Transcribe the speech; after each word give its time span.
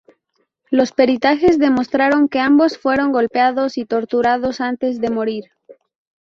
Los 0.71 0.93
peritajes 0.93 1.59
demostraron 1.59 2.27
que 2.27 2.39
ambos 2.39 2.79
fueron 2.79 3.11
golpeados 3.11 3.77
y 3.77 3.85
torturados 3.85 4.59
antes 4.59 4.99
de 4.99 5.11
morir. 5.11 5.43